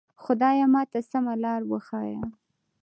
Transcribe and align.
خدایه 0.23 0.65
ماته 0.73 0.99
سمه 1.09 1.33
لاره 1.43 1.65
وښیه. 1.69 2.21